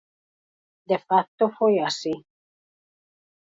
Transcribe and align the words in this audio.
De 0.89 0.97
facto 1.07 1.43
foi 1.57 1.75
así. 1.87 2.13